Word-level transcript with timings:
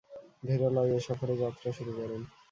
ধীরলয়ে 0.43 0.95
এ 0.95 1.05
সফরে 1.07 1.33
যাত্রা 1.37 1.69
শুরু 1.77 1.91
করেন। 1.99 2.21